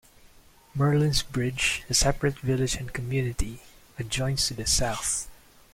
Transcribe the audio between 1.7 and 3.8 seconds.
a separate village and community,